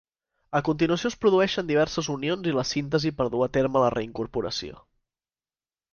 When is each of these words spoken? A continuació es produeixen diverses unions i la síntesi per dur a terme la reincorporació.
A 0.59 0.61
continuació 0.69 1.11
es 1.13 1.17
produeixen 1.25 1.67
diverses 1.71 2.09
unions 2.15 2.49
i 2.53 2.55
la 2.61 2.65
síntesi 2.69 3.15
per 3.19 3.31
dur 3.35 3.45
a 3.47 3.51
terme 3.59 3.85
la 3.85 3.93
reincorporació. 3.99 4.83